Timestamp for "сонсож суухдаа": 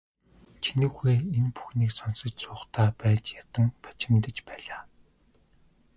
1.99-2.87